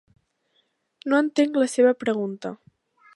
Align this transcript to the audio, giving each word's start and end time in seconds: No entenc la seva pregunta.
No 1.13 1.19
entenc 1.25 1.59
la 1.65 1.69
seva 1.75 1.95
pregunta. 2.05 2.53